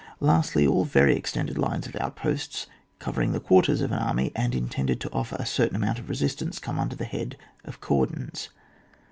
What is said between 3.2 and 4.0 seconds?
the quarters of an